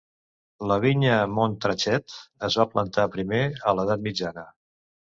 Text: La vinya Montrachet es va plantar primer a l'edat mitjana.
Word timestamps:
La 0.71 0.77
vinya 0.85 1.17
Montrachet 1.35 2.17
es 2.51 2.59
va 2.63 2.69
plantar 2.73 3.09
primer 3.19 3.47
a 3.73 3.77
l'edat 3.79 4.07
mitjana. 4.11 4.51